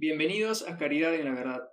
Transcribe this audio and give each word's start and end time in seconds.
Bienvenidos 0.00 0.66
a 0.66 0.78
Caridad 0.78 1.14
en 1.14 1.26
la 1.26 1.34
Verdad. 1.34 1.68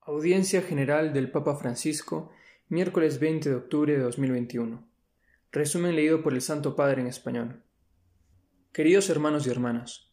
Audiencia 0.00 0.62
General 0.62 1.12
del 1.12 1.30
Papa 1.30 1.56
Francisco, 1.56 2.32
miércoles 2.70 3.20
20 3.20 3.50
de 3.50 3.56
octubre 3.56 3.92
de 3.92 3.98
2021. 3.98 4.88
Resumen 5.50 5.94
leído 5.94 6.22
por 6.22 6.32
el 6.32 6.40
Santo 6.40 6.74
Padre 6.74 7.02
en 7.02 7.08
español. 7.08 7.62
Queridos 8.72 9.10
hermanos 9.10 9.46
y 9.46 9.50
hermanas, 9.50 10.10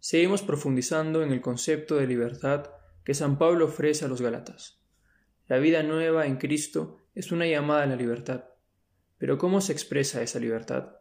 seguimos 0.00 0.42
profundizando 0.42 1.22
en 1.22 1.32
el 1.32 1.40
concepto 1.40 1.96
de 1.96 2.06
libertad 2.06 2.66
que 3.06 3.14
San 3.14 3.38
Pablo 3.38 3.64
ofrece 3.64 4.04
a 4.04 4.08
los 4.08 4.20
Galatas. 4.20 4.81
La 5.52 5.58
vida 5.58 5.82
nueva 5.82 6.26
en 6.26 6.36
Cristo 6.38 6.96
es 7.14 7.30
una 7.30 7.46
llamada 7.46 7.82
a 7.82 7.86
la 7.86 7.94
libertad. 7.94 8.44
Pero 9.18 9.36
¿cómo 9.36 9.60
se 9.60 9.74
expresa 9.74 10.22
esa 10.22 10.38
libertad? 10.38 10.96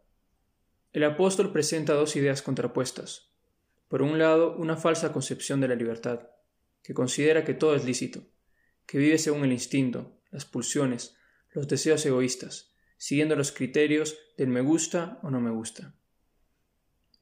El 0.91 1.05
apóstol 1.05 1.53
presenta 1.53 1.93
dos 1.93 2.17
ideas 2.17 2.41
contrapuestas. 2.41 3.31
Por 3.87 4.01
un 4.01 4.19
lado, 4.19 4.57
una 4.57 4.75
falsa 4.75 5.13
concepción 5.13 5.61
de 5.61 5.69
la 5.69 5.75
libertad, 5.75 6.27
que 6.83 6.93
considera 6.93 7.45
que 7.45 7.53
todo 7.53 7.75
es 7.75 7.85
lícito, 7.85 8.23
que 8.85 8.97
vive 8.97 9.17
según 9.19 9.45
el 9.45 9.53
instinto, 9.53 10.19
las 10.31 10.43
pulsiones, 10.43 11.15
los 11.51 11.69
deseos 11.69 12.05
egoístas, 12.05 12.75
siguiendo 12.97 13.37
los 13.37 13.53
criterios 13.53 14.19
del 14.37 14.49
me 14.49 14.59
gusta 14.59 15.17
o 15.23 15.31
no 15.31 15.39
me 15.39 15.51
gusta. 15.51 15.95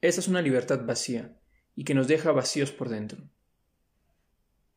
Esa 0.00 0.18
es 0.18 0.26
una 0.26 0.42
libertad 0.42 0.84
vacía, 0.84 1.38
y 1.76 1.84
que 1.84 1.94
nos 1.94 2.08
deja 2.08 2.32
vacíos 2.32 2.72
por 2.72 2.88
dentro. 2.88 3.22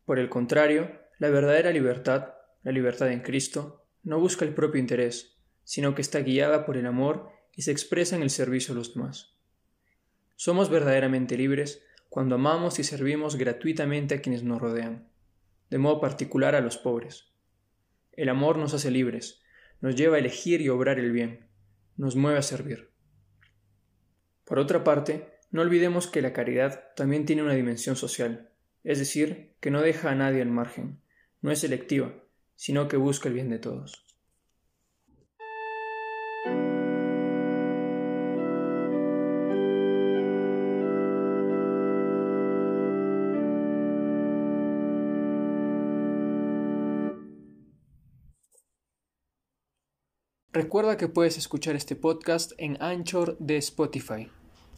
Por 0.06 0.20
el 0.20 0.30
contrario, 0.30 1.02
la 1.18 1.30
verdadera 1.30 1.72
libertad, 1.72 2.36
la 2.64 2.72
libertad 2.72 3.12
en 3.12 3.22
Cristo, 3.22 3.86
no 4.04 4.20
busca 4.20 4.46
el 4.46 4.54
propio 4.54 4.80
interés, 4.80 5.38
sino 5.64 5.96
que 5.96 6.02
está 6.02 6.20
guiada 6.20 6.66
por 6.66 6.78
el 6.78 6.86
amor 6.86 7.30
y 7.56 7.62
se 7.62 7.72
expresa 7.72 8.16
en 8.16 8.24
el 8.24 8.30
servicio 8.30 8.74
a 8.74 8.78
los 8.78 8.94
demás. 8.94 9.38
Somos 10.36 10.70
verdaderamente 10.70 11.38
libres 11.38 11.84
cuando 12.10 12.36
amamos 12.36 12.80
y 12.80 12.84
servimos 12.84 13.38
gratuitamente 13.38 14.16
a 14.16 14.22
quienes 14.22 14.44
nos 14.44 14.62
rodean, 14.62 15.08
de 15.70 15.78
modo 15.78 16.00
particular 16.00 16.56
a 16.56 16.62
los 16.62 16.78
pobres. 16.78 17.34
El 18.12 18.30
amor 18.30 18.58
nos 18.58 18.74
hace 18.74 18.92
libres, 18.92 19.42
nos 19.82 19.96
lleva 19.96 20.18
a 20.18 20.20
elegir 20.20 20.62
y 20.62 20.70
obrar 20.70 21.00
el 21.00 21.12
bien, 21.12 21.48
nos 21.98 22.16
mueve 22.16 22.40
a 22.40 22.44
servir. 22.44 22.92
Por 24.46 24.60
otra 24.60 24.84
parte, 24.84 25.40
no 25.52 25.62
olvidemos 25.62 26.08
que 26.08 26.22
la 26.22 26.34
caridad 26.34 26.94
también 26.96 27.26
tiene 27.26 27.44
una 27.44 27.54
dimensión 27.54 27.96
social, 27.96 28.50
es 28.84 29.00
decir, 29.00 29.56
que 29.60 29.72
no 29.72 29.82
deja 29.82 30.12
a 30.12 30.16
nadie 30.16 30.42
al 30.42 30.50
margen, 30.50 31.00
no 31.42 31.52
es 31.52 31.60
selectiva, 31.60 32.23
sino 32.64 32.88
que 32.88 32.96
busca 32.96 33.28
el 33.28 33.34
bien 33.34 33.50
de 33.50 33.60
todos. 33.60 34.06
Recuerda 50.54 50.96
que 50.96 51.10
puedes 51.10 51.38
escuchar 51.38 51.76
este 51.76 51.98
podcast 51.98 52.54
en 52.58 52.82
Anchor 52.82 53.38
de 53.40 53.58
Spotify. 53.58 54.32